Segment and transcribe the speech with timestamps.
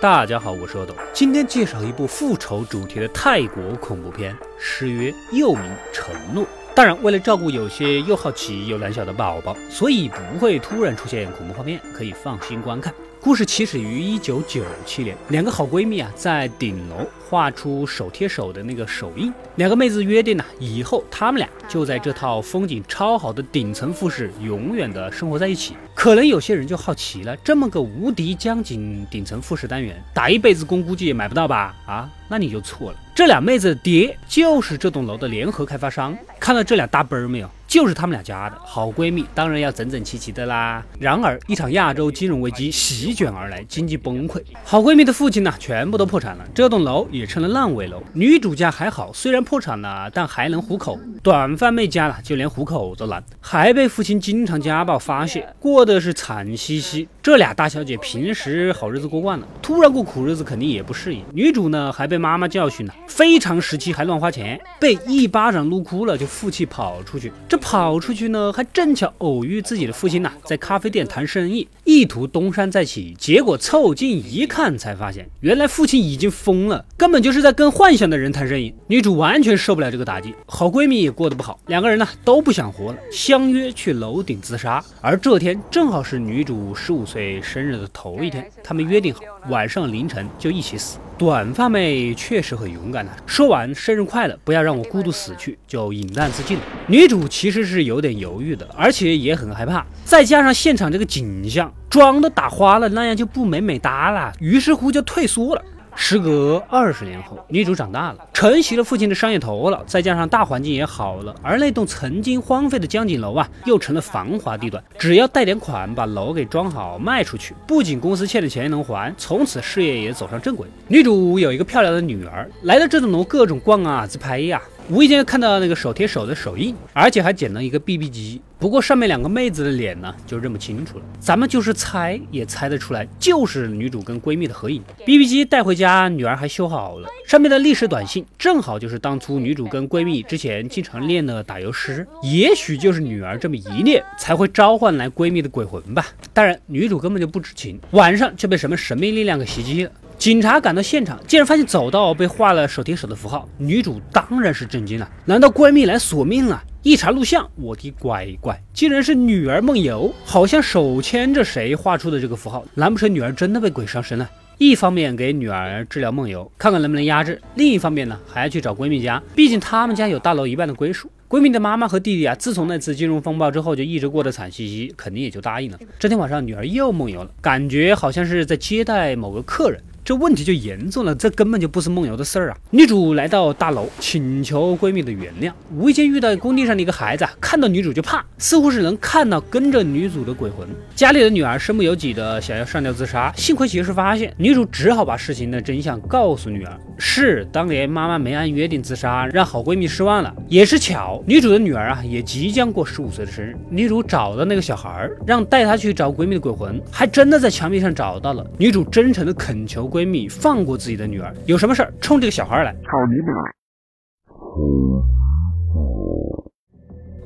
[0.00, 5.60] 大家好，我是阿斗，今天介绍一部复仇主题的泰国恐怖片《诗曰》，又名
[5.92, 6.44] 《承诺》。
[6.72, 12.94] 当然，为了照顾有些又好奇又胆小的宝宝，所以不会突然出现恐怖画面，可以放心观看。
[13.20, 19.32] 故事起始于一九九七年，两个好闺蜜啊，在顶楼画出手贴手的那个手印。
[19.56, 25.76] 两个妹子约定呢，以后她们俩就在这套风景超好的顶层复式永远的生活在一起。
[25.96, 31.74] 可能有些人就好奇了，这么个无敌江景顶层复式单元，打一辈子工估计也买不到吧？
[31.86, 32.98] 啊，那你就错了。
[33.16, 36.16] 这俩妹子的爹就是这栋楼的联合开发商。
[36.38, 37.50] 看到这俩大奔儿没有？
[37.68, 40.82] 就是他们俩家的好闺蜜，当然要整整齐齐的啦。
[40.98, 48.02] 然而，一场亚洲金融危机席卷而来，经济崩溃，好闺蜜的父亲呢，全部都破产了，这栋楼也成了烂尾楼。
[48.14, 50.98] 女主家还好，虽然破产了，但还能糊口。
[51.22, 57.06] 短发妹家呢，就连糊口都难，还被父亲经常家暴发泄，过得是惨兮兮。
[57.22, 61.22] 这俩大小姐平时好日子过惯了，突然过苦日子肯定也不适应。
[61.34, 67.30] 女主呢，还被妈妈教训了，非常时期还乱花钱，被一巴掌撸哭了，就负气跑出去。
[67.46, 71.68] 这跑出去呢，还正巧偶遇自己的父亲呢，在咖啡店谈生意，
[71.98, 73.16] 意图东山再起。
[73.18, 78.72] 结果凑近一看，才发现原来父亲已经疯了，根本就是在跟幻想的人谈生意。
[78.86, 84.82] 女主完全受不了这个打击，好闺蜜也过得不好，两个人呢都不想活了，相约去楼顶自杀。
[85.00, 90.98] 而这天正好是女主十五岁生日的头一天，他们约定好晚上凌晨就一起死。
[91.18, 96.62] 短发妹确实很勇敢的，说完生日快乐，不要让我孤独死去，就饮弹自尽了。
[96.86, 105.62] 女主其实是有点犹豫的，而且也很害怕，再加上现场这个景象，妆都打花了，那样就不美美哒了，于是乎就退缩了。
[106.00, 114.80] 时隔二十年后，女主长大了，承袭了父亲的商业头脑，再加上大环境也好了，而那栋曾经荒废的江景楼啊，又成了繁华地段。
[114.96, 120.68] 只要贷点款，把楼给装好卖出去，不仅公司欠的钱能还，从此事业也走上正轨。
[120.86, 124.62] 女主有一个漂亮的女儿，来到这栋楼各种逛啊、自拍呀。
[124.90, 128.40] 无意间看到那个手贴手的手印，而且还捡了一个 BB 机。
[128.58, 131.04] 不过上面两个妹子的脸呢，就认不清楚了。
[131.20, 134.82] 咱们就是猜也猜得出来，就是女主跟闺蜜的合影。
[135.04, 137.08] BB 机带回家，女儿还修好了。
[137.26, 142.06] 上面的历史短信正好就是当初女主跟闺蜜之前经常练的打油诗。
[142.22, 146.06] 也许就是女儿这么一练，才会召唤来闺蜜的鬼魂吧。
[146.32, 149.92] 当然，女主根本就不知情，晚上就被什么神秘力量给袭击了。
[150.18, 153.48] 警察赶到现场，竟然发现走道被画了手贴手的符号。
[153.56, 156.60] 女主当然是震惊了，难道闺蜜来索命了？
[156.82, 162.64] 一查录像，我的乖乖，竟然是女儿梦游，好像手牵着谁画出的这个符号。
[162.74, 164.28] 难不成女儿真的被鬼上身了？
[164.58, 171.08] 一方面给女儿治疗梦游，看看能不能压制；另一方面呢，还要去找闺蜜家，毕竟他们家有大楼一半的归属。
[171.28, 175.78] 闺蜜的妈妈和弟弟啊，自从那次金融风暴之后，就一直过得惨兮兮，肯定也就答应了。
[175.96, 179.80] 这天晚上，女儿又梦游了，感觉好像是在接待某个客人。
[180.08, 182.56] 这问题就严重了，这根本就不是梦游的事儿啊！
[182.70, 185.52] 女主来到大楼，请求闺蜜的原谅。
[185.76, 190.66] 无意间遇到工地上的一个孩子，看到女主就怕，似乎是能看到跟着女主的鬼魂。
[190.94, 196.72] 家里的女儿身不由己的想要上吊自杀，幸亏及时发现，女主只好把事情的真相告诉女儿。
[196.96, 200.34] 是当年妈妈没按约定自杀，让好闺蜜失望了。
[200.48, 203.54] 也是巧，女主的女儿啊，也即将过十五岁的生日。
[203.68, 208.44] 女主找到那个小孩，让带她去找闺蜜的鬼魂，还真的在墙壁上找到了。
[208.56, 209.97] 女主真诚的恳求闺。
[209.98, 212.72] 闺蜜放过自己的女儿，有什么事儿冲这个小孩来。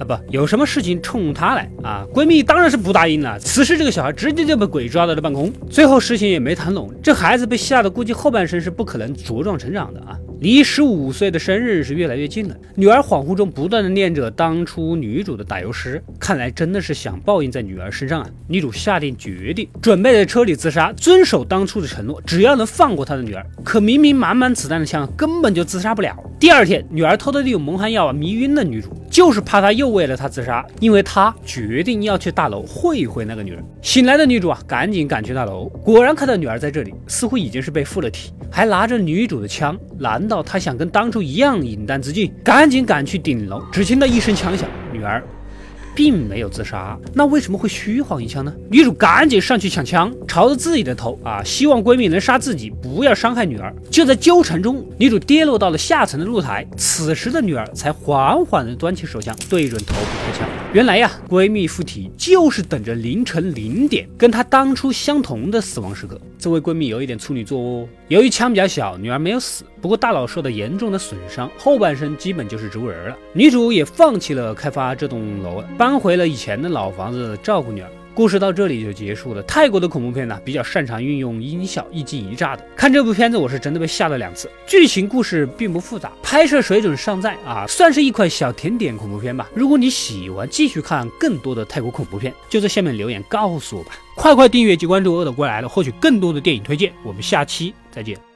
[0.00, 2.06] 啊不，有什么事情冲她来啊？
[2.12, 3.38] 闺蜜当然是不答应了。
[3.38, 10.18] 此时这个小孩直接就被鬼抓到了半空，最后事情也没谈拢，这孩子被吓得估计后半生是不可能茁壮成长的啊。
[10.40, 18.30] 离十五岁的生日是越来越近了，女儿恍惚中不断的念着当初女主的打油诗，看来真的是想报应在女儿身上啊！
[18.48, 23.44] 女主下定决定，准备在车里自杀，遵守当初的承诺，只要能放过她的女儿。
[23.62, 26.16] 可明明满满子弹的枪根本就自杀不了。
[26.40, 33.62] 第二天，女儿偷偷利用蒙汗药啊迷晕了女主，就是怕她又为了她自杀，因为她决定要去大楼会一会那个女人。
[33.82, 39.78] 醒来的女主啊，赶紧赶去大楼，果然看到女儿在这里，似乎已经是被附了体，还拿着女主的枪。
[39.98, 42.32] 难道她想跟当初一样饮弹自尽？
[42.42, 45.22] 赶紧赶去顶楼，只听到一声枪响，女儿。
[46.00, 48.50] 并没有自杀，那为什么会虚晃一枪呢？
[48.70, 53.70] 女主赶紧上去抢枪，朝着自己的头啊，希望闺蜜能杀自己，不要伤害女儿。
[53.90, 60.48] 就在纠缠中，女主跌落到了下层的露台，此时的女儿才缓缓地端起手枪，对准头部开枪。
[60.72, 66.18] 原来呀，闺蜜附体就是等着凌晨零点跟她当初相同的死亡时刻。
[66.38, 73.16] 这位闺蜜有一点处女座哦，由于枪比较小，女儿没有死，不过大脑受到严重的损伤，后半生基本就是植物人了。
[73.34, 75.68] 女主也放弃了开发这栋楼了。
[75.76, 77.90] 搬搬回了以前的老房子照顾女儿。
[78.14, 79.42] 故事到这里就结束了。
[79.42, 82.64] 泰国的恐怖片呢，比较擅长运用音效，一惊一乍的。
[82.76, 84.48] 看这部片子，我是真的被吓了两次。
[84.68, 89.50] 剧情故事并不复杂，拍摄水准尚在啊，算是一款小甜点恐怖片吧。
[89.52, 93.98] 如果你喜欢继续看更多的泰国恐怖片，就在下面留言告诉我吧。
[94.14, 96.92] 快快订阅及关注“恶的过来了”，获取更多的电影推荐。
[97.02, 98.29] 我们下期再见。